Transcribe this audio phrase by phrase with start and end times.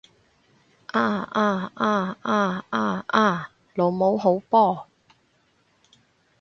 [0.87, 0.99] 啊
[1.31, 1.45] 啊
[1.75, 3.51] 啊啊啊啊！
[3.75, 4.87] 老母好波！